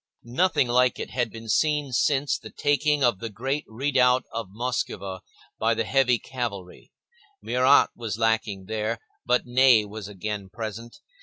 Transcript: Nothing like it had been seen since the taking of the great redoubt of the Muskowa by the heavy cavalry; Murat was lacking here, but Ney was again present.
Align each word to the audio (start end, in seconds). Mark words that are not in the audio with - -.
Nothing 0.23 0.67
like 0.67 0.97
it 0.97 1.11
had 1.11 1.29
been 1.29 1.47
seen 1.47 1.91
since 1.91 2.39
the 2.39 2.49
taking 2.49 3.03
of 3.03 3.19
the 3.19 3.29
great 3.29 3.65
redoubt 3.67 4.23
of 4.31 4.47
the 4.47 4.53
Muskowa 4.55 5.21
by 5.59 5.75
the 5.75 5.83
heavy 5.83 6.17
cavalry; 6.17 6.91
Murat 7.43 7.91
was 7.95 8.17
lacking 8.17 8.65
here, 8.67 8.97
but 9.27 9.45
Ney 9.45 9.85
was 9.85 10.07
again 10.07 10.49
present. 10.49 11.01